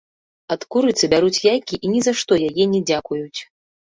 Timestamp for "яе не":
2.49-2.81